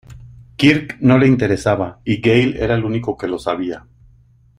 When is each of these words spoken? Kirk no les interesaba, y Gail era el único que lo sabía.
Kirk 0.61 0.95
no 1.01 1.19
les 1.19 1.29
interesaba, 1.29 1.99
y 2.03 2.21
Gail 2.23 2.57
era 2.57 2.73
el 2.73 2.85
único 2.85 3.15
que 3.15 3.27
lo 3.27 3.37
sabía. 3.37 3.85